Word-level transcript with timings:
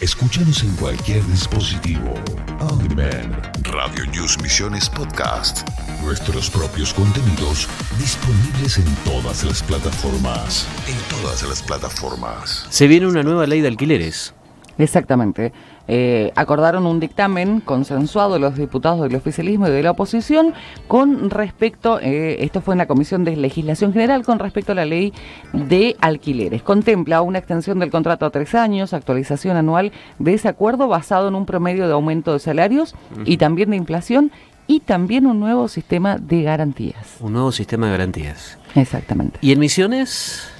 Escúchanos 0.00 0.62
en 0.62 0.74
cualquier 0.76 1.22
dispositivo. 1.26 2.14
On 2.60 2.88
Demand. 2.88 3.36
Radio 3.64 4.06
News 4.06 4.40
Misiones 4.42 4.88
Podcast. 4.88 5.68
Nuestros 6.02 6.48
propios 6.48 6.94
contenidos 6.94 7.68
disponibles 7.98 8.78
en 8.78 8.86
todas 9.04 9.44
las 9.44 9.62
plataformas. 9.62 10.66
En 10.88 10.96
todas 11.14 11.42
las 11.42 11.62
plataformas. 11.62 12.66
Se 12.70 12.86
viene 12.86 13.08
una 13.08 13.22
nueva 13.22 13.46
ley 13.46 13.60
de 13.60 13.68
alquileres. 13.68 14.32
Exactamente. 14.78 15.52
Eh, 15.92 16.30
acordaron 16.36 16.86
un 16.86 17.00
dictamen 17.00 17.58
consensuado 17.58 18.34
de 18.34 18.38
los 18.38 18.54
diputados 18.54 19.02
del 19.02 19.16
oficialismo 19.16 19.66
y 19.66 19.72
de 19.72 19.82
la 19.82 19.90
oposición 19.90 20.54
con 20.86 21.30
respecto, 21.30 21.98
eh, 22.00 22.44
esto 22.44 22.60
fue 22.60 22.74
en 22.74 22.78
la 22.78 22.86
Comisión 22.86 23.24
de 23.24 23.34
Legislación 23.34 23.92
General, 23.92 24.22
con 24.24 24.38
respecto 24.38 24.70
a 24.70 24.76
la 24.76 24.84
ley 24.84 25.12
de 25.52 25.96
alquileres. 26.00 26.62
Contempla 26.62 27.22
una 27.22 27.40
extensión 27.40 27.80
del 27.80 27.90
contrato 27.90 28.24
a 28.24 28.30
tres 28.30 28.54
años, 28.54 28.94
actualización 28.94 29.56
anual 29.56 29.90
de 30.20 30.34
ese 30.34 30.46
acuerdo 30.46 30.86
basado 30.86 31.26
en 31.26 31.34
un 31.34 31.44
promedio 31.44 31.88
de 31.88 31.92
aumento 31.92 32.34
de 32.34 32.38
salarios 32.38 32.94
y 33.24 33.38
también 33.38 33.70
de 33.70 33.76
inflación 33.76 34.30
y 34.68 34.78
también 34.78 35.26
un 35.26 35.40
nuevo 35.40 35.66
sistema 35.66 36.18
de 36.18 36.42
garantías. 36.44 37.16
Un 37.18 37.32
nuevo 37.32 37.50
sistema 37.50 37.86
de 37.86 37.92
garantías. 37.92 38.58
Exactamente. 38.76 39.40
¿Y 39.42 39.50
en 39.50 39.58
Misiones? 39.58 40.59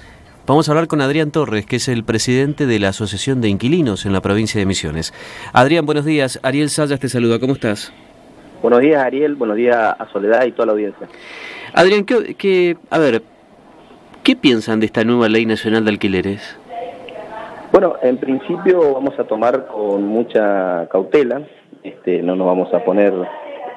Vamos 0.51 0.69
a 0.69 0.73
hablar 0.73 0.89
con 0.89 1.01
Adrián 1.01 1.31
Torres, 1.31 1.65
que 1.65 1.77
es 1.77 1.87
el 1.87 2.03
presidente 2.03 2.67
de 2.67 2.81
la 2.81 2.89
Asociación 2.89 3.41
de 3.41 3.49
Inquilinos 3.49 4.05
en 4.05 4.13
la 4.13 4.21
provincia 4.21 4.59
de 4.59 4.67
Misiones. 4.67 5.15
Adrián, 5.53 5.87
buenos 5.87 6.05
días. 6.05 6.41
Ariel 6.43 6.71
Sayas 6.71 6.99
te 6.99 7.09
saluda. 7.09 7.39
¿Cómo 7.39 7.53
estás? 7.53 7.93
Buenos 8.61 8.81
días, 8.81 9.01
Ariel. 9.01 9.37
Buenos 9.37 9.57
días 9.57 9.77
a 9.77 10.09
Soledad 10.13 10.45
y 10.47 10.51
toda 10.51 10.67
la 10.67 10.73
audiencia. 10.73 11.07
Adrián, 11.73 12.05
¿qué, 12.05 12.77
a 12.91 12.99
ver, 12.99 13.23
¿qué 14.25 14.35
piensan 14.35 14.81
de 14.81 14.87
esta 14.87 15.05
nueva 15.05 15.29
ley 15.29 15.47
nacional 15.47 15.85
de 15.85 15.93
alquileres? 15.93 16.59
Bueno, 17.71 17.95
en 18.03 18.17
principio 18.17 18.95
vamos 18.95 19.17
a 19.21 19.23
tomar 19.29 19.69
con 19.69 20.03
mucha 20.05 20.89
cautela. 20.91 21.43
Este, 21.85 22.23
no 22.25 22.35
nos 22.35 22.49
vamos 22.49 22.75
a 22.75 22.83
poner 22.85 23.15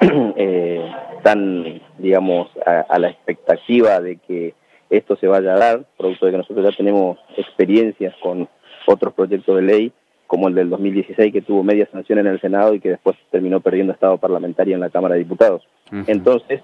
eh, 0.00 0.84
tan, 1.22 1.80
digamos, 1.98 2.48
a 2.66 2.98
la 2.98 3.10
expectativa 3.10 4.00
de 4.00 4.16
que 4.16 4.54
esto 4.96 5.16
se 5.16 5.26
vaya 5.26 5.54
a 5.54 5.58
dar, 5.58 5.84
producto 5.96 6.26
de 6.26 6.32
que 6.32 6.38
nosotros 6.38 6.64
ya 6.64 6.76
tenemos 6.76 7.18
experiencias 7.36 8.14
con 8.22 8.48
otros 8.86 9.14
proyectos 9.14 9.56
de 9.56 9.62
ley, 9.62 9.92
como 10.26 10.48
el 10.48 10.54
del 10.54 10.70
2016 10.70 11.32
que 11.32 11.42
tuvo 11.42 11.62
media 11.62 11.88
sanción 11.90 12.18
en 12.18 12.26
el 12.26 12.40
Senado 12.40 12.74
y 12.74 12.80
que 12.80 12.90
después 12.90 13.16
terminó 13.30 13.60
perdiendo 13.60 13.92
estado 13.92 14.18
parlamentario 14.18 14.74
en 14.74 14.80
la 14.80 14.90
Cámara 14.90 15.14
de 15.14 15.20
Diputados. 15.20 15.62
Entonces, 16.06 16.60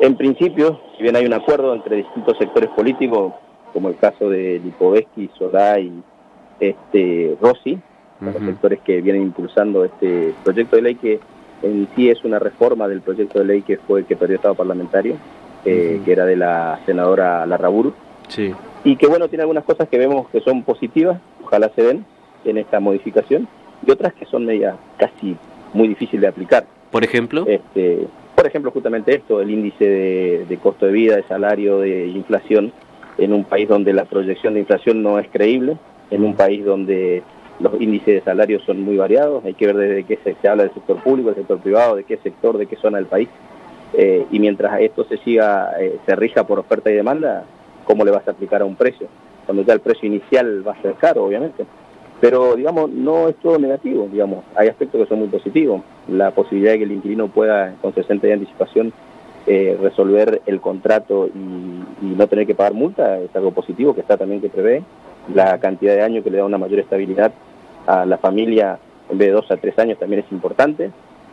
en 0.00 0.16
principio, 0.16 0.80
si 0.96 1.02
bien 1.02 1.16
hay 1.16 1.24
un 1.24 1.32
acuerdo 1.32 1.74
entre 1.74 1.96
distintos 1.96 2.36
sectores 2.38 2.70
políticos, 2.70 3.34
como 3.72 3.88
el 3.88 3.96
caso 3.96 4.30
de 4.30 4.60
Lipovetsky, 4.64 5.30
Solá 5.38 5.78
y 5.78 6.02
este, 6.60 7.36
Rossi, 7.40 7.78
los 8.20 8.34
sectores 8.34 8.80
que 8.80 9.02
vienen 9.02 9.22
impulsando 9.22 9.84
este 9.84 10.34
proyecto 10.42 10.76
de 10.76 10.82
ley 10.82 10.94
que 10.94 11.20
en 11.62 11.88
sí 11.94 12.08
es 12.08 12.24
una 12.24 12.38
reforma 12.38 12.88
del 12.88 13.02
proyecto 13.02 13.38
de 13.38 13.44
ley 13.44 13.62
que 13.62 13.76
fue 13.78 14.00
el 14.00 14.06
que 14.06 14.16
perdió 14.16 14.36
estado 14.36 14.54
parlamentario, 14.54 15.16
que 15.66 16.12
era 16.12 16.24
de 16.24 16.36
la 16.36 16.80
senadora 16.86 17.46
Larraburu. 17.46 17.92
Sí. 18.28 18.54
Y 18.84 18.96
que 18.96 19.06
bueno, 19.06 19.28
tiene 19.28 19.42
algunas 19.42 19.64
cosas 19.64 19.88
que 19.88 19.98
vemos 19.98 20.28
que 20.30 20.40
son 20.40 20.62
positivas, 20.62 21.20
ojalá 21.44 21.70
se 21.74 21.82
den 21.82 22.04
en 22.44 22.58
esta 22.58 22.80
modificación, 22.80 23.48
y 23.86 23.90
otras 23.90 24.14
que 24.14 24.26
son 24.26 24.46
medias 24.46 24.76
casi 24.96 25.36
muy 25.72 25.88
difíciles 25.88 26.22
de 26.22 26.28
aplicar. 26.28 26.66
Por 26.90 27.04
ejemplo. 27.04 27.44
Este, 27.46 28.06
por 28.34 28.46
ejemplo, 28.46 28.70
justamente 28.70 29.14
esto, 29.14 29.40
el 29.40 29.50
índice 29.50 29.84
de, 30.48 30.58
costo 30.62 30.86
de 30.86 30.92
vida, 30.92 31.16
de 31.16 31.22
salario, 31.24 31.78
de 31.80 32.06
inflación, 32.06 32.72
en 33.18 33.32
un 33.32 33.44
país 33.44 33.68
donde 33.68 33.92
la 33.92 34.04
proyección 34.04 34.54
de 34.54 34.60
inflación 34.60 35.02
no 35.02 35.18
es 35.18 35.28
creíble, 35.30 35.78
en 36.10 36.22
un 36.22 36.34
país 36.34 36.64
donde 36.64 37.22
los 37.58 37.80
índices 37.80 38.14
de 38.14 38.20
salario 38.20 38.60
son 38.60 38.82
muy 38.82 38.96
variados, 38.96 39.44
hay 39.44 39.54
que 39.54 39.66
ver 39.66 39.76
desde 39.76 40.04
qué 40.04 40.18
se, 40.22 40.36
se 40.40 40.48
habla 40.48 40.64
del 40.64 40.74
sector 40.74 41.02
público, 41.02 41.30
del 41.30 41.38
sector 41.38 41.58
privado, 41.60 41.96
de 41.96 42.04
qué 42.04 42.18
sector, 42.18 42.58
de 42.58 42.66
qué 42.66 42.76
zona 42.76 42.98
del 42.98 43.06
país. 43.06 43.28
Eh, 43.98 44.26
y 44.30 44.38
mientras 44.38 44.78
esto 44.80 45.04
se 45.04 45.16
siga, 45.18 45.72
eh, 45.80 45.98
se 46.04 46.14
rija 46.14 46.46
por 46.46 46.58
oferta 46.58 46.90
y 46.90 46.94
demanda, 46.94 47.44
¿cómo 47.86 48.04
le 48.04 48.10
vas 48.10 48.28
a 48.28 48.32
aplicar 48.32 48.60
a 48.60 48.66
un 48.66 48.76
precio? 48.76 49.08
Cuando 49.46 49.62
ya 49.62 49.72
el 49.72 49.80
precio 49.80 50.06
inicial 50.06 50.66
va 50.66 50.72
a 50.72 50.82
ser 50.82 50.94
caro, 50.94 51.24
obviamente. 51.24 51.64
Pero, 52.20 52.56
digamos, 52.56 52.90
no 52.90 53.28
es 53.28 53.36
todo 53.36 53.58
negativo, 53.58 54.08
digamos, 54.10 54.44
hay 54.54 54.68
aspectos 54.68 55.02
que 55.02 55.08
son 55.08 55.20
muy 55.20 55.28
positivos. 55.28 55.82
La 56.08 56.30
posibilidad 56.30 56.72
de 56.72 56.78
que 56.78 56.84
el 56.84 56.92
inquilino 56.92 57.28
pueda, 57.28 57.74
con 57.80 57.94
60 57.94 58.26
días 58.26 58.38
de 58.38 58.44
anticipación, 58.44 58.92
eh, 59.46 59.78
resolver 59.80 60.42
el 60.46 60.60
contrato 60.60 61.28
y, 61.28 61.94
no 62.02 62.26
tener 62.26 62.46
que 62.46 62.54
pagar 62.54 62.74
multa 62.74 63.18
es 63.18 63.34
algo 63.34 63.52
positivo 63.52 63.94
que 63.94 64.00
está 64.00 64.16
también 64.16 64.40
que 64.40 64.48
prevé. 64.48 64.82
La 65.34 65.58
cantidad 65.58 65.94
de 65.94 66.02
años 66.02 66.24
que 66.24 66.30
le 66.30 66.38
da 66.38 66.44
una 66.44 66.58
mayor 66.58 66.80
estabilidad 66.80 67.32
a 67.86 68.04
la 68.04 68.18
familia 68.18 68.78
en 69.08 69.18
vez 69.18 69.28
de 69.28 69.34
dos 69.34 69.50
a 69.50 69.56
tres 69.56 69.78
años 69.78 69.98
también 69.98 70.22
es 70.24 70.32
importante. 70.32 70.90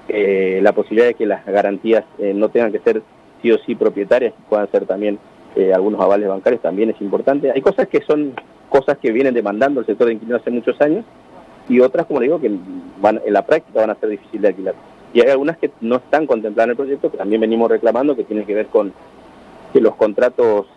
Eh, 0.09 0.59
la 0.61 0.73
posibilidad 0.73 1.07
de 1.07 1.13
que 1.13 1.25
las 1.25 1.45
garantías 1.45 2.03
eh, 2.19 2.33
no 2.33 2.49
tengan 2.49 2.71
que 2.71 2.79
ser 2.79 3.01
sí 3.41 3.51
o 3.51 3.57
sí 3.59 3.75
propietarias, 3.75 4.33
puedan 4.49 4.69
ser 4.69 4.85
también 4.85 5.17
eh, 5.55 5.73
algunos 5.73 6.01
avales 6.01 6.27
bancarios, 6.27 6.61
también 6.61 6.89
es 6.89 6.99
importante. 7.01 7.51
Hay 7.51 7.61
cosas 7.61 7.87
que 7.87 8.01
son 8.01 8.33
cosas 8.69 8.97
que 8.97 9.11
vienen 9.11 9.33
demandando 9.33 9.79
el 9.79 9.85
sector 9.85 10.07
de 10.07 10.13
inquilinos 10.13 10.41
hace 10.41 10.51
muchos 10.51 10.79
años 10.81 11.05
y 11.69 11.79
otras, 11.79 12.05
como 12.05 12.19
le 12.19 12.25
digo, 12.25 12.41
que 12.41 12.51
van, 12.99 13.21
en 13.25 13.33
la 13.33 13.45
práctica 13.45 13.79
van 13.79 13.91
a 13.91 13.95
ser 13.95 14.09
difíciles 14.09 14.41
de 14.41 14.47
alquilar. 14.49 14.75
Y 15.13 15.21
hay 15.21 15.29
algunas 15.29 15.57
que 15.57 15.71
no 15.79 15.97
están 15.97 16.25
contempladas 16.25 16.67
en 16.67 16.71
el 16.71 16.77
proyecto, 16.77 17.11
que 17.11 17.17
también 17.17 17.39
venimos 17.39 17.69
reclamando, 17.69 18.15
que 18.15 18.23
tienen 18.23 18.45
que 18.45 18.55
ver 18.55 18.65
con 18.67 18.91
que 19.71 19.79
los 19.79 19.95
contratos 19.95 20.67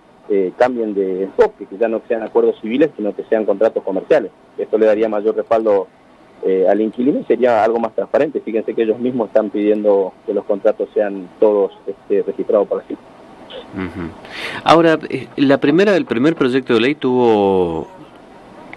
cambien 0.56 0.93
de 0.93 1.22
enfoque, 1.22 1.66
que 1.66 1.78
ya 1.78 1.87
no 1.87 2.03
sean 2.08 2.22
acuerdos 2.22 2.60
civiles, 2.60 2.91
sino 2.97 3.14
que 3.14 3.22
sean 3.25 3.44
contratos 3.44 3.82
comerciales. 3.82 4.32
Esto 4.58 4.76
le 4.76 4.87
daría 4.87 5.08
mayor 5.08 5.37
respaldo 5.37 5.87
eh, 6.45 6.67
al 6.69 6.81
inquilino 6.81 7.25
sería 7.27 7.65
algo 7.65 7.79
más 7.79 7.95
transparente. 7.95 8.41
Fíjense 8.41 8.75
que 8.75 8.83
ellos 8.83 8.99
mismos 8.99 9.29
están 9.29 9.51
pidiendo 9.51 10.13
que 10.27 10.35
los 10.35 10.45
contratos 10.45 10.89
sean 10.95 11.29
todos 11.41 11.73
este, 11.87 12.23
registrados 12.23 12.69
por 12.69 12.83
así. 12.83 12.97
Ahora, 14.65 14.99
eh, 15.09 15.29
la 15.37 15.59
primera, 15.59 15.97
el 15.97 16.05
primer 16.05 16.35
proyecto 16.35 16.75
de 16.75 16.81
ley 16.81 16.95
tuvo, 16.95 17.89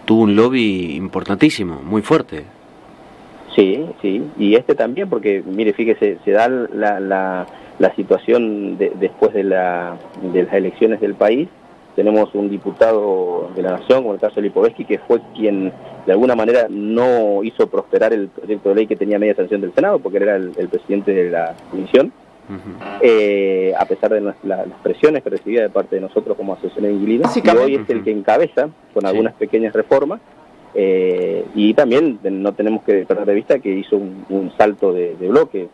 tuvo 0.06 0.24
un 0.24 0.36
lobby 0.36 0.96
importantísimo, 0.96 1.81
muy 1.84 2.02
fuerte. 2.02 2.46
Sí, 3.56 3.86
sí, 4.02 4.24
y 4.38 4.56
este 4.56 4.74
también, 4.76 5.09
porque 5.09 5.44
mire, 5.46 5.74
fíjese, 5.74 6.18
se 6.24 6.31
da 6.31 6.47
la, 6.47 7.00
la, 7.00 7.47
la 7.78 7.96
situación 7.96 8.78
después 8.78 9.34
de, 9.34 9.44
la, 9.44 9.97
de 10.34 10.44
las 10.44 10.53
elecciones 10.53 11.02
del 11.02 11.16
país 11.16 11.50
tenemos 11.99 12.33
un 12.33 12.49
diputado 12.49 13.51
de 13.53 13.61
la 13.61 13.71
Nación, 13.71 14.03
como 14.03 14.13
el 14.13 14.21
caso 14.21 14.35
de 14.35 14.43
Lipovetsky, 14.43 14.85
que 14.85 14.99
fue 14.99 15.19
quien 15.35 15.73
de 16.05 16.13
alguna 16.13 16.33
manera 16.33 16.67
no 16.69 17.43
hizo 17.43 17.67
prosperar 17.67 18.13
el 18.13 18.29
proyecto 18.29 18.69
de 18.69 18.75
ley 18.75 18.87
que 18.87 18.95
tenía 18.95 19.19
media 19.19 19.35
sanción 19.35 19.59
del 19.59 19.73
Senado, 19.75 19.99
porque 19.99 20.19
era 20.19 20.37
el, 20.37 20.69
presidente 20.69 21.13
de 21.13 21.29
la 21.29 21.55
comisión, 21.69 22.13
eh, 23.01 23.73
a 23.77 23.83
pesar 23.83 24.11
de 24.11 24.21
las 24.21 24.65
presiones 24.81 25.23
que 25.23 25.29
recibía 25.29 25.61
de 25.61 25.69
parte 25.69 25.97
de 25.97 26.01
nosotros 26.01 26.37
como 26.37 26.53
asociación 26.53 26.85
de 26.85 26.93
inquilinos, 26.93 27.35
y 27.35 27.49
hoy 27.49 27.75
es 27.75 27.89
el 27.89 28.01
que 28.01 28.11
encabeza 28.11 28.69
con 28.93 29.05
algunas 29.05 29.33
pequeñas 29.33 29.73
reformas, 29.73 30.21
eh, 30.75 31.43
y 31.53 31.73
también 31.73 32.17
no 32.23 32.53
tenemos 32.53 32.83
que 32.83 33.05
perder 33.05 33.25
de 33.25 33.33
vista 33.33 33.59
que 33.59 33.71
hizo 33.71 33.97
un, 33.97 34.53
salto 34.57 34.93
de, 34.93 35.16
bloque, 35.19 35.67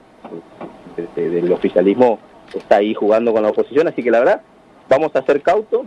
del 1.16 1.52
oficialismo 1.52 2.18
está 2.52 2.78
ahí 2.78 2.96
jugando 2.96 3.32
con 3.32 3.44
la 3.44 3.50
oposición, 3.50 3.88
así 3.88 4.02
que 4.02 4.10
la 4.10 4.18
verdad, 4.18 4.42
vamos 4.90 5.16
a 5.16 5.22
ser 5.22 5.44
cautos, 5.44 5.86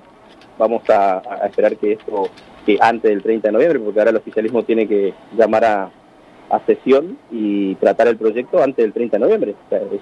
vamos 0.59 0.83
a, 0.91 1.23
esperar 1.47 1.77
que 1.77 1.93
esto, 1.93 2.29
que 2.67 2.79
antes 2.81 3.11
del 3.11 3.23
30 3.23 3.49
de 3.49 3.53
noviembre, 3.53 3.79
porque 3.81 3.99
ahora 4.01 4.11
el 4.11 4.17
oficialismo 4.17 4.65
tiene 4.65 4.87
que 4.87 5.15
llamar 5.37 5.65
a, 5.65 5.91
sesión 6.67 7.19
y 7.31 7.75
tratar 7.75 8.09
el 8.09 8.17
proyecto 8.17 8.63
antes 8.63 8.83
del 8.83 8.95
30 8.95 9.19
de 9.19 9.21
noviembre. 9.21 9.55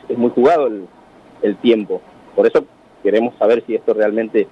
es, 0.09 0.16
muy 0.16 0.31
jugado 0.31 0.69
el, 1.43 1.56
tiempo. 1.56 2.00
Por 2.37 2.47
eso 2.47 2.65
queremos 3.03 3.34
saber 3.37 3.65
si 3.66 3.75
esto 3.75 3.93
realmente 3.95 4.47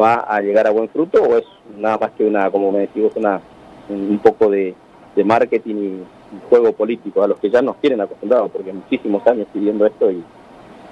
va 0.00 0.14
a 0.14 0.40
llegar 0.40 0.66
a 0.66 0.70
buen 0.70 0.88
fruto 0.88 1.22
o 1.22 1.36
es 1.36 1.44
nada 1.78 1.98
más 1.98 2.12
que 2.12 2.24
una, 2.24 2.50
como 2.50 2.72
me 2.72 2.80
decimos, 2.80 3.12
una, 3.16 3.42
un 3.90 4.18
poco 4.20 4.50
de, 4.50 4.74
marketing 5.22 5.74
y 5.74 6.48
juego 6.48 6.72
político 6.72 7.22
a 7.22 7.28
los 7.28 7.38
que 7.38 7.50
ya 7.50 7.60
nos 7.60 7.78
tienen 7.80 8.00
acostumbrados, 8.00 8.50
porque 8.50 8.72
muchísimos 8.72 9.24
años 9.26 9.46
pidiendo 9.52 9.84
esto 9.86 10.10
y, 10.10 10.24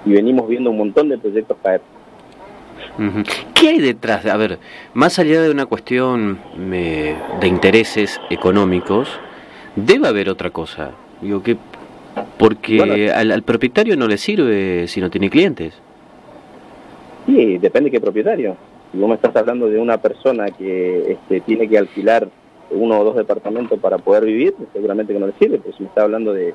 y 0.05 0.13
venimos 0.13 0.47
viendo 0.47 0.69
un 0.69 0.77
montón 0.77 1.09
de 1.09 1.17
proyectos 1.17 1.57
caer. 1.63 1.81
¿Qué 3.55 3.69
hay 3.69 3.79
detrás? 3.79 4.25
A 4.25 4.37
ver, 4.37 4.59
más 4.93 5.17
allá 5.19 5.41
de 5.41 5.49
una 5.49 5.65
cuestión 5.65 6.39
de 6.69 7.47
intereses 7.47 8.21
económicos, 8.29 9.09
debe 9.75 10.07
haber 10.07 10.29
otra 10.29 10.49
cosa. 10.51 10.91
Digo 11.21 11.41
que 11.41 11.57
porque 12.37 13.11
al, 13.11 13.43
propietario 13.43 13.95
no 13.95 14.07
le 14.07 14.17
sirve 14.17 14.87
si 14.87 15.01
no 15.01 15.09
tiene 15.09 15.29
clientes. 15.29 15.73
Sí, 17.25 17.57
depende 17.57 17.89
de 17.89 17.91
qué 17.91 18.01
propietario. 18.01 18.57
Si 18.91 18.97
vos 18.97 19.09
me 19.09 19.15
estás 19.15 19.35
hablando 19.35 19.69
de 19.69 19.79
una 19.79 19.97
persona 19.97 20.47
que 20.47 21.13
este, 21.13 21.41
tiene 21.41 21.67
que 21.67 21.77
alquilar 21.77 22.27
uno 22.71 22.99
o 22.99 23.03
dos 23.03 23.15
departamentos 23.15 23.79
para 23.79 23.97
poder 23.97 24.25
vivir, 24.25 24.53
seguramente 24.73 25.13
que 25.13 25.19
no 25.19 25.27
le 25.27 25.33
sirve, 25.33 25.59
pero 25.59 25.75
si 25.75 25.83
me 25.83 25.89
está 25.89 26.03
hablando 26.03 26.33
de, 26.33 26.53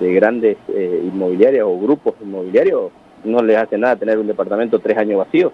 grandes 0.00 0.56
eh, 0.68 1.02
inmobiliarias 1.04 1.64
o 1.66 1.78
grupos 1.78 2.14
inmobiliarios, 2.22 2.90
no 3.24 3.42
les 3.42 3.56
hace 3.56 3.78
nada 3.78 3.96
tener 3.96 4.18
un 4.18 4.26
departamento 4.26 4.78
tres 4.78 4.96
años 4.98 5.18
vacío, 5.18 5.52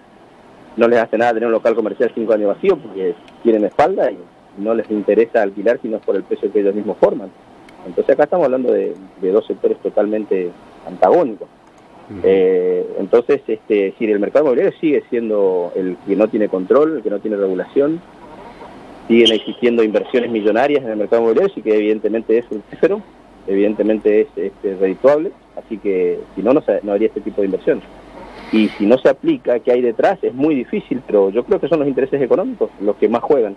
no 0.77 0.87
les 0.87 0.99
hace 0.99 1.17
nada 1.17 1.33
tener 1.33 1.47
un 1.47 1.53
local 1.53 1.75
comercial 1.75 2.11
cinco 2.13 2.33
años 2.33 2.49
vacío 2.49 2.77
porque 2.77 3.13
tienen 3.43 3.65
espalda 3.65 4.11
y 4.11 4.17
no 4.57 4.73
les 4.73 4.89
interesa 4.89 5.41
alquilar 5.41 5.79
sino 5.81 5.99
por 5.99 6.15
el 6.15 6.23
precio 6.23 6.51
que 6.51 6.59
ellos 6.59 6.75
mismos 6.75 6.97
forman. 6.99 7.29
Entonces 7.85 8.13
acá 8.13 8.23
estamos 8.23 8.45
hablando 8.45 8.71
de, 8.71 8.95
dos 9.21 9.45
sectores 9.47 9.77
totalmente 9.79 10.51
antagónicos. 10.85 11.47
Eh, 12.23 12.85
entonces, 12.99 13.41
este, 13.47 13.93
si 13.97 14.05
el 14.05 14.19
mercado 14.19 14.43
inmobiliario 14.43 14.77
sigue 14.81 15.01
siendo 15.09 15.71
el 15.75 15.95
que 16.05 16.17
no 16.17 16.27
tiene 16.27 16.49
control, 16.49 16.97
el 16.97 17.03
que 17.03 17.09
no 17.09 17.19
tiene 17.19 17.37
regulación, 17.37 18.01
siguen 19.07 19.31
existiendo 19.31 19.81
inversiones 19.81 20.29
millonarias 20.29 20.83
en 20.83 20.89
el 20.89 20.97
mercado 20.97 21.21
inmobiliario, 21.21 21.53
sí 21.55 21.61
que 21.61 21.73
evidentemente 21.73 22.37
es 22.37 22.45
fructífero, 22.47 23.01
evidentemente 23.47 24.21
es 24.21 24.27
este, 24.35 24.75
redituable, 24.75 25.31
así 25.55 25.77
que 25.77 26.19
si 26.35 26.41
no, 26.41 26.53
no, 26.53 26.63
no 26.83 26.91
habría 26.91 27.07
este 27.07 27.21
tipo 27.21 27.41
de 27.41 27.45
inversión. 27.45 27.81
Y 28.51 28.67
si 28.69 28.85
no 28.85 28.97
se 28.97 29.09
aplica, 29.09 29.59
¿qué 29.59 29.71
hay 29.71 29.81
detrás? 29.81 30.19
Es 30.21 30.33
muy 30.33 30.55
difícil, 30.55 31.01
pero 31.05 31.29
yo 31.29 31.43
creo 31.45 31.59
que 31.59 31.69
son 31.69 31.79
los 31.79 31.87
intereses 31.87 32.21
económicos 32.21 32.69
los 32.81 32.95
que 32.97 33.07
más 33.07 33.23
juegan. 33.23 33.55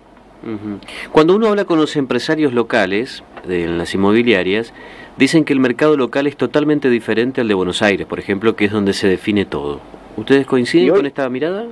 Cuando 1.11 1.35
uno 1.35 1.47
habla 1.47 1.65
con 1.65 1.79
los 1.79 1.95
empresarios 1.95 2.53
locales 2.53 3.23
de 3.47 3.67
las 3.67 3.95
inmobiliarias, 3.95 4.73
dicen 5.17 5.43
que 5.43 5.53
el 5.53 5.59
mercado 5.59 5.97
local 5.97 6.27
es 6.27 6.37
totalmente 6.37 6.89
diferente 6.89 7.41
al 7.41 7.47
de 7.47 7.55
Buenos 7.55 7.81
Aires, 7.81 8.05
por 8.05 8.19
ejemplo, 8.19 8.55
que 8.55 8.65
es 8.65 8.71
donde 8.71 8.93
se 8.93 9.07
define 9.07 9.45
todo. 9.45 9.79
¿Ustedes 10.17 10.45
coinciden 10.45 10.93
con 10.93 11.05
esta 11.07 11.27
mirada? 11.29 11.65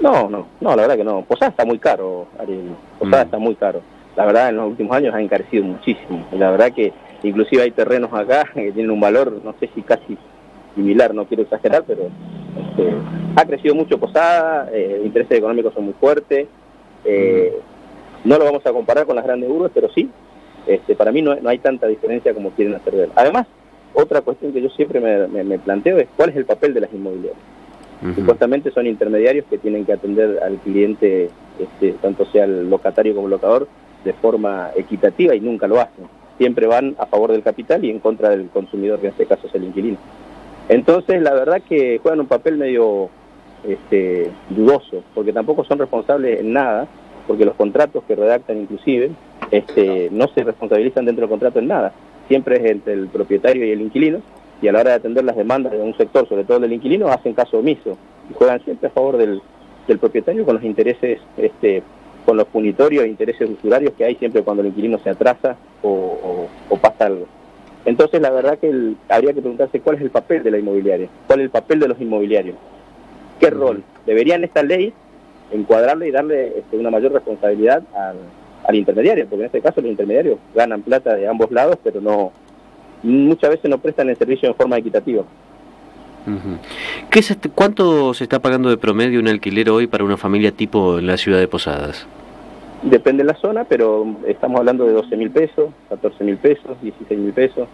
No, 0.00 0.28
no, 0.30 0.46
no, 0.60 0.70
la 0.76 0.82
verdad 0.82 0.96
que 0.96 1.04
no. 1.04 1.22
Posada 1.22 1.50
está 1.50 1.64
muy 1.64 1.78
caro, 1.78 2.28
Ariel. 2.38 2.70
Posada 2.98 3.24
mm. 3.24 3.26
está 3.26 3.38
muy 3.38 3.54
caro. 3.56 3.82
La 4.14 4.26
verdad, 4.26 4.50
en 4.50 4.56
los 4.56 4.68
últimos 4.70 4.96
años 4.96 5.14
ha 5.14 5.20
encarecido 5.20 5.64
muchísimo. 5.64 6.26
La 6.32 6.50
verdad 6.50 6.72
que 6.72 6.92
inclusive 7.22 7.62
hay 7.62 7.70
terrenos 7.70 8.12
acá 8.12 8.44
que 8.54 8.72
tienen 8.72 8.90
un 8.90 9.00
valor, 9.00 9.40
no 9.44 9.54
sé 9.58 9.68
si 9.74 9.82
casi 9.82 10.16
similar, 10.74 11.14
no 11.14 11.24
quiero 11.26 11.42
exagerar, 11.42 11.84
pero 11.86 12.02
este, 12.02 12.94
ha 13.36 13.44
crecido 13.44 13.74
mucho 13.74 13.98
Posada, 13.98 14.68
eh, 14.72 15.02
intereses 15.04 15.38
económicos 15.38 15.74
son 15.74 15.84
muy 15.84 15.94
fuertes. 15.94 16.46
Eh, 17.04 17.58
no 18.24 18.38
lo 18.38 18.44
vamos 18.44 18.66
a 18.66 18.72
comparar 18.72 19.06
con 19.06 19.16
las 19.16 19.24
grandes 19.24 19.48
urbes, 19.48 19.70
pero 19.74 19.88
sí, 19.94 20.10
este, 20.66 20.96
para 20.96 21.12
mí 21.12 21.22
no, 21.22 21.36
hay 21.46 21.58
tanta 21.58 21.86
diferencia 21.86 22.34
como 22.34 22.50
quieren 22.50 22.74
hacer 22.74 22.94
ver. 22.94 23.10
Además, 23.14 23.46
otra 23.94 24.20
cuestión 24.20 24.52
que 24.52 24.60
yo 24.60 24.68
siempre 24.70 25.00
me, 25.00 25.58
planteo 25.58 25.98
es 25.98 26.08
cuál 26.16 26.30
es 26.30 26.36
el 26.36 26.44
papel 26.44 26.74
de 26.74 26.80
las 26.80 26.92
inmobiliarias. 26.92 27.42
Supuestamente 28.14 28.70
son 28.72 28.86
intermediarios 28.86 29.46
que 29.48 29.56
tienen 29.56 29.86
que 29.86 29.94
atender 29.94 30.38
al 30.42 30.58
cliente, 30.58 31.30
este, 31.58 31.92
tanto 32.02 32.26
sea 32.26 32.44
el 32.44 32.68
locatario 32.68 33.14
como 33.14 33.26
el 33.26 33.30
locador, 33.30 33.68
de 34.04 34.12
forma 34.12 34.70
equitativa 34.76 35.34
y 35.34 35.40
nunca 35.40 35.66
lo 35.66 35.80
hacen. 35.80 36.04
Siempre 36.38 36.66
van 36.66 36.96
a 36.98 37.06
favor 37.06 37.32
del 37.32 37.42
capital 37.42 37.84
y 37.84 37.90
en 37.90 38.00
contra 38.00 38.30
del 38.30 38.48
consumidor, 38.48 39.00
que 39.00 39.06
en 39.06 39.12
este 39.12 39.26
caso 39.26 39.46
es 39.46 39.54
el 39.54 39.64
inquilino. 39.64 39.98
Entonces, 40.68 41.22
la 41.22 41.32
verdad 41.32 41.62
que 41.66 41.98
juegan 41.98 42.20
un 42.20 42.26
papel 42.26 42.56
medio 42.56 43.08
este, 43.66 44.30
dudoso, 44.50 45.02
porque 45.14 45.32
tampoco 45.32 45.64
son 45.64 45.78
responsables 45.78 46.40
en 46.40 46.52
nada, 46.52 46.86
porque 47.26 47.44
los 47.44 47.54
contratos 47.54 48.04
que 48.04 48.16
redactan 48.16 48.58
inclusive 48.58 49.10
este, 49.50 50.08
no 50.12 50.28
se 50.28 50.44
responsabilizan 50.44 51.04
dentro 51.04 51.22
del 51.22 51.30
contrato 51.30 51.58
en 51.58 51.68
nada. 51.68 51.92
Siempre 52.28 52.56
es 52.56 52.70
entre 52.70 52.94
el 52.94 53.08
propietario 53.08 53.64
y 53.64 53.70
el 53.70 53.80
inquilino, 53.80 54.20
y 54.60 54.68
a 54.68 54.72
la 54.72 54.80
hora 54.80 54.90
de 54.90 54.96
atender 54.96 55.24
las 55.24 55.36
demandas 55.36 55.72
de 55.72 55.80
un 55.80 55.96
sector, 55.96 56.28
sobre 56.28 56.44
todo 56.44 56.60
del 56.60 56.72
inquilino, 56.72 57.08
hacen 57.08 57.34
caso 57.34 57.58
omiso 57.58 57.96
y 58.30 58.34
juegan 58.34 58.62
siempre 58.64 58.88
a 58.88 58.92
favor 58.92 59.16
del, 59.16 59.40
propietario 60.00 60.44
con 60.44 60.56
los 60.56 60.64
intereses, 60.64 61.20
este, 61.36 61.82
con 62.26 62.36
los 62.36 62.46
punitorios 62.48 63.04
e 63.04 63.08
intereses 63.08 63.48
usurarios 63.48 63.94
que 63.94 64.04
hay 64.04 64.16
siempre 64.16 64.42
cuando 64.42 64.62
el 64.62 64.68
inquilino 64.68 64.98
se 64.98 65.08
atrasa 65.08 65.56
o 65.82 66.48
pasa 66.82 67.06
algo. 67.06 67.26
Entonces, 67.86 68.20
la 68.20 68.30
verdad 68.30 68.58
que 68.58 68.94
habría 69.08 69.32
que 69.32 69.40
preguntarse 69.40 69.80
cuál 69.80 69.96
es 69.96 70.02
el 70.02 70.10
papel 70.10 70.42
de 70.42 70.50
la 70.50 70.58
inmobiliaria, 70.58 71.08
cuál 71.28 71.38
es 71.38 71.44
el 71.44 71.50
papel 71.50 71.78
de 71.78 71.88
los 71.88 72.00
inmobiliarios, 72.00 72.56
qué 73.38 73.48
rol. 73.48 73.84
Deberían 74.04 74.42
esta 74.42 74.64
ley 74.64 74.92
encuadrarle 75.52 76.08
y 76.08 76.10
darle 76.10 76.58
este, 76.58 76.76
una 76.76 76.90
mayor 76.90 77.12
responsabilidad 77.12 77.84
al, 77.94 78.74
intermediario, 78.74 79.26
porque 79.26 79.42
en 79.42 79.46
este 79.46 79.60
caso 79.60 79.80
los 79.80 79.88
intermediarios 79.88 80.40
ganan 80.52 80.82
plata 80.82 81.14
de 81.14 81.28
ambos 81.28 81.52
lados, 81.52 81.78
pero 81.84 82.00
no 82.00 82.32
muchas 83.04 83.50
veces 83.50 83.70
no 83.70 83.78
prestan 83.78 84.10
el 84.10 84.16
servicio 84.16 84.48
en 84.48 84.56
forma 84.56 84.76
equitativa. 84.76 85.22
¿Qué 87.08 87.20
este, 87.20 87.48
¿Cuánto 87.48 88.12
se 88.14 88.24
está 88.24 88.40
pagando 88.40 88.68
de 88.68 88.76
promedio 88.76 89.20
un 89.20 89.28
alquiler 89.28 89.70
hoy 89.70 89.86
para 89.86 90.02
una 90.02 90.16
familia 90.16 90.50
tipo 90.50 90.98
en 90.98 91.06
la 91.06 91.16
ciudad 91.16 91.38
de 91.38 91.46
Posadas? 91.46 92.08
Depende 92.82 93.22
de 93.22 93.32
la 93.32 93.38
zona, 93.38 93.64
pero 93.64 94.06
estamos 94.26 94.60
hablando 94.60 94.84
de 94.84 94.92
12 94.92 95.16
mil 95.16 95.30
pesos, 95.30 95.70
14 95.88 96.24
mil 96.24 96.36
pesos, 96.36 96.80
16 96.82 97.18
mil 97.18 97.32
pesos. 97.32 97.68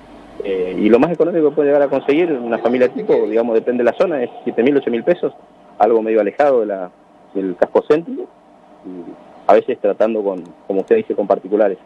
Eh, 0.44 0.76
y 0.78 0.88
lo 0.88 0.98
más 0.98 1.12
económico 1.12 1.50
que 1.50 1.56
puede 1.56 1.68
llegar 1.68 1.82
a 1.82 1.88
conseguir 1.88 2.32
una 2.32 2.58
familia 2.58 2.88
tipo, 2.88 3.14
digamos, 3.28 3.54
depende 3.54 3.84
de 3.84 3.90
la 3.90 3.96
zona, 3.96 4.22
es 4.22 4.30
7 4.44 4.62
mil, 4.62 4.76
8 4.76 4.90
mil 4.90 5.04
pesos, 5.04 5.32
algo 5.78 6.02
medio 6.02 6.20
alejado 6.20 6.60
de 6.60 6.66
la, 6.66 6.90
del 7.34 7.56
casco 7.56 7.84
céntrico, 7.86 8.28
y 8.86 9.12
a 9.46 9.54
veces 9.54 9.78
tratando 9.80 10.22
con, 10.22 10.42
como 10.66 10.80
usted 10.80 10.96
dice, 10.96 11.14
con 11.14 11.26
particulares. 11.26 11.78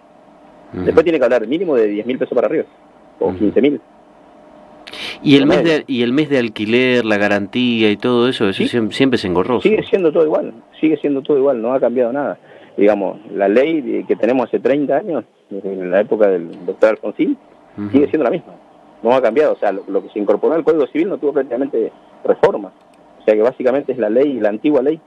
Después 0.73 1.05
tiene 1.05 1.19
que 1.19 1.25
hablar 1.25 1.47
mínimo 1.47 1.75
de 1.75 1.87
10 1.87 2.07
mil 2.07 2.19
pesos 2.19 2.35
para 2.35 2.49
arriba, 2.49 2.65
o 3.19 3.33
15 3.33 3.63
mil. 3.63 3.81
¿Y 5.23 5.37
el, 5.37 5.47
mes 5.47 5.65
de, 5.65 5.85
¿Y 5.87 6.03
el 6.03 6.13
mes 6.13 6.29
de 6.29 6.39
alquiler, 6.39 7.05
la 7.05 7.17
garantía 7.17 7.91
y 7.91 7.97
todo 7.97 8.29
eso, 8.29 8.49
eso 8.49 8.63
siempre, 8.65 8.95
siempre 8.95 9.17
es 9.17 9.25
engorroso? 9.25 9.63
Sigue 9.63 9.83
siendo 9.85 10.13
todo 10.13 10.25
igual, 10.25 10.53
sigue 10.81 10.97
siendo 10.99 11.23
todo 11.23 11.39
igual, 11.39 11.61
no 11.61 11.73
ha 11.73 11.81
cambiado 11.81 12.13
nada 12.13 12.39
digamos, 12.77 13.19
la 13.33 13.49
ley 13.49 14.05
que 14.07 14.17
tenemos 14.17 14.49
hace 14.49 14.61
30 14.61 14.97
años, 14.97 15.25
en 15.51 15.91
la 15.91 16.01
época 16.01 16.29
del 16.29 16.67
doctor 16.67 16.91
Alfonsín, 16.91 17.37
sigue 17.91 18.09
siendo 18.09 18.25
la 18.25 18.31
misma. 18.31 18.55
No 19.03 19.13
ha 19.13 19.23
cambiado. 19.23 19.55
O 19.55 19.57
sea, 19.57 19.73
lo, 19.73 20.03
que 20.03 20.09
se 20.11 20.19
incorporó 20.19 20.55
al 20.55 20.65
Código 20.65 20.87
Civil 20.89 21.09
no 21.09 21.19
tuvo 21.19 21.33
prácticamente 21.33 21.93
reforma. 22.25 22.73
O 23.21 23.25
sea 23.25 23.35
que 23.35 23.43
básicamente 23.43 23.93
es 23.93 23.99
la 23.99 24.11
ley, 24.11 24.35
la 24.41 24.51
antigua 24.51 24.83
ley. 24.83 25.01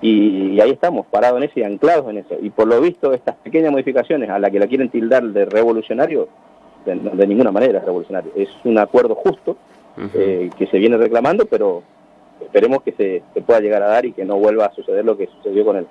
Y, 0.00 0.60
ahí 0.60 0.70
estamos, 0.70 1.06
parados 1.06 1.38
en 1.38 1.48
eso 1.48 1.58
y 1.58 1.64
anclados 1.64 2.08
en 2.10 2.18
eso. 2.18 2.36
Y 2.40 2.50
por 2.50 2.68
lo 2.68 2.80
visto, 2.80 3.12
estas 3.12 3.36
pequeñas 3.36 3.72
modificaciones 3.72 4.30
a 4.30 4.38
la 4.38 4.50
que 4.50 4.60
la 4.60 4.68
quieren 4.68 4.90
tildar 4.90 5.24
de 5.24 5.44
revolucionario, 5.44 6.28
de, 6.84 7.26
ninguna 7.26 7.50
manera 7.50 7.80
es 7.80 7.84
revolucionario. 7.84 8.30
Es 8.36 8.48
un 8.64 8.78
acuerdo 8.78 9.16
justo 9.16 9.56
eh, 10.14 10.50
que 10.56 10.66
se 10.68 10.78
viene 10.78 10.96
reclamando, 10.96 11.46
pero 11.46 11.82
esperemos 12.40 12.82
que 12.82 12.92
se, 12.92 13.22
se 13.34 13.42
pueda 13.42 13.60
llegar 13.60 13.82
a 13.82 13.88
dar 13.88 14.06
y 14.06 14.12
que 14.12 14.24
no 14.24 14.36
vuelva 14.36 14.66
a 14.66 14.72
suceder 14.72 15.04
lo 15.04 15.16
que 15.16 15.26
sucedió 15.26 15.64
con 15.64 15.76
el 15.76 15.86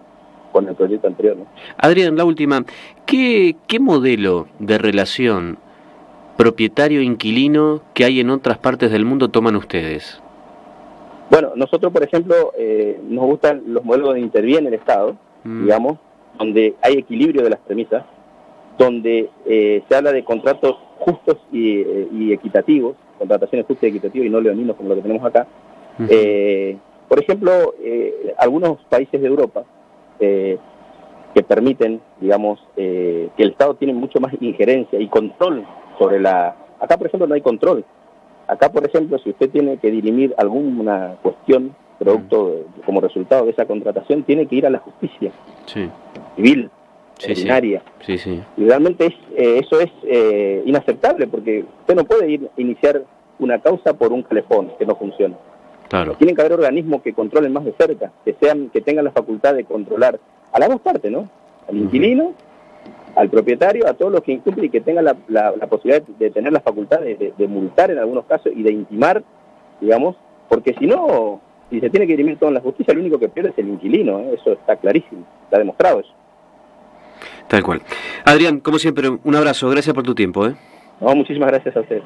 con 0.52 0.68
el 0.68 0.76
proyecto 0.76 1.08
anterior. 1.08 1.38
Adrián, 1.78 2.16
la 2.16 2.26
última, 2.26 2.64
¿qué, 3.06 3.56
¿qué 3.68 3.80
modelo 3.80 4.48
de 4.60 4.78
relación 4.78 5.58
propietario-inquilino 6.38 7.82
que 7.94 8.06
hay 8.06 8.20
en 8.20 8.30
otras 8.30 8.58
partes 8.60 8.92
del 8.92 9.04
mundo 9.04 9.30
toman 9.30 9.56
ustedes? 9.56 10.22
Bueno, 11.30 11.52
nosotros, 11.56 11.92
por 11.92 12.04
ejemplo, 12.04 12.54
eh, 12.58 13.00
nos 13.10 13.26
gustan 13.26 13.64
los 13.68 13.84
modelos 13.84 14.10
donde 14.10 14.22
interviene 14.22 14.70
el 14.70 14.76
Estado, 14.76 15.18
mm. 15.44 15.64
digamos, 15.64 15.98
donde 16.38 16.76
hay 16.82 16.94
equilibrio 16.94 17.44
de 17.44 17.50
las 17.50 17.60
premisas, 17.60 18.06
donde 18.78 19.30
eh, 19.46 19.84
se 19.89 19.96
habla 19.96 20.12
de 20.12 20.24
contratos 20.24 20.77
justos 21.00 21.38
y, 21.51 21.80
eh, 21.82 22.34
equitativos, 22.34 22.96
contrataciones 23.18 23.66
justas 23.66 23.84
y 23.84 23.88
equitativas 23.88 24.27
y 24.27 24.30
no 24.30 24.39
leoninos 24.39 24.77
como 24.77 24.89
lo 24.89 24.96
que 24.96 25.01
tenemos 25.01 25.25
acá. 25.25 25.48
por 27.08 27.20
ejemplo, 27.20 27.74
algunos 28.38 28.80
países 28.89 29.20
de 29.20 29.27
Europa 29.27 29.63
eh, 30.19 30.57
que 31.33 31.43
permiten, 31.43 32.01
digamos, 32.19 32.59
eh, 32.75 33.29
que 33.38 33.43
el 33.43 33.51
Estado 33.51 33.75
tiene 33.75 33.93
mucho 33.93 34.19
más 34.19 34.33
injerencia 34.39 35.00
y 35.00 35.07
control 35.07 35.65
sobre 36.00 36.19
la... 36.19 36.55
Acá, 36.79 36.97
por 36.97 37.07
ejemplo, 37.07 37.27
no 37.27 37.36
hay 37.36 37.41
control. 37.41 37.86
Acá, 38.47 38.71
por 38.71 38.86
ejemplo, 38.86 39.19
si 39.19 39.29
usted 39.29 39.50
tiene 39.50 39.77
que 39.77 39.91
dirimir 39.91 40.33
alguna 40.38 41.15
cuestión 41.21 41.75
producto 42.00 42.63
mm. 42.77 42.81
como 42.86 43.01
resultado 43.01 43.45
de 43.45 43.51
esa 43.51 43.65
contratación, 43.65 44.24
tiene 44.24 44.45
que 44.45 44.55
ir 44.55 44.65
a 44.65 44.69
la 44.69 44.79
justicia 44.79 45.31
civil, 46.36 46.69
ordinaria. 47.24 47.81
Y 48.57 48.63
realmente 48.63 49.07
es, 49.07 49.13
eh, 49.36 49.59
eso 49.59 49.79
es 49.79 49.91
inaceptable 50.65 51.27
porque 51.27 51.65
usted 51.81 51.95
no 51.95 52.05
puede 52.05 52.29
ir 52.29 52.50
iniciar 52.57 53.03
una 53.39 53.59
causa 53.59 53.93
por 53.93 54.12
un 54.12 54.24
calefón 54.24 54.71
que 54.79 54.86
no 54.86 54.95
funciona. 54.95 55.36
Tienen 56.17 56.36
que 56.36 56.41
haber 56.41 56.53
organismos 56.53 57.01
que 57.01 57.13
controlen 57.13 57.53
más 57.53 57.65
de 57.65 57.74
cerca, 57.74 58.12
que 58.25 58.36
sean, 58.39 58.70
que 58.70 58.82
tengan 58.82 59.06
la 59.06 59.12
facultad 59.12 59.53
de 59.56 59.63
controlar 59.63 60.20
a 60.51 60.60
las 60.60 60.70
dos 60.70 60.82
partes, 60.82 61.12
¿no? 61.12 61.29
Al 61.70 61.77
inquilino, 61.77 62.34
al 63.15 63.29
propietario, 63.29 63.88
a 63.88 63.94
todos 63.94 64.12
los 64.12 64.22
que 64.22 64.34
incumplen 64.34 64.65
y 64.65 64.70
que 64.70 64.82
tengan 64.82 65.06
la, 65.06 65.13
posibilidad 65.70 66.06
de 66.06 66.29
tener 66.29 66.53
la 66.53 66.60
facultad 66.60 67.00
de, 67.00 67.48
multar 67.48 67.91
en 67.91 68.00
algunos 68.00 68.25
casos 68.25 68.51
y 68.56 68.63
de 68.63 68.72
intimar, 68.72 69.24
digamos, 69.82 70.15
porque 70.50 70.74
si 70.77 70.86
no, 70.86 71.41
si 71.70 71.79
se 71.79 71.89
tiene 71.89 72.06
que 72.06 72.13
dirimir 72.13 72.38
todo 72.38 72.50
en 72.50 72.56
la 72.56 72.62
justicia, 72.62 72.91
el 72.91 73.00
único 73.00 73.20
que 73.20 73.29
pierde 73.29 73.50
es 73.50 73.58
el 73.58 73.70
inquilino, 73.70 74.20
¿eh? 74.20 74.36
eso 74.39 74.53
está 74.53 74.75
clarísimo, 74.75 75.25
está 75.46 75.58
demostrado 75.58 76.00
eso. 76.00 76.13
Tal 77.48 77.63
cual. 77.63 77.82
Adrián, 78.25 78.60
como 78.60 78.77
siempre, 78.77 79.10
un 79.10 79.36
abrazo, 79.36 79.70
gracias 79.70 79.94
por 79.94 80.03
tu 80.03 80.13
tiempo. 80.13 80.46
¿eh? 80.46 80.56
No, 81.00 81.15
muchísimas 81.15 81.50
gracias 81.50 81.75
a 81.75 81.79
usted. 81.82 82.01